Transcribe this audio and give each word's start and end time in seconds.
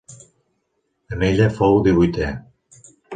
En 1.15 1.25
ella 1.29 1.49
fou 1.59 1.77
divuitè. 1.89 2.31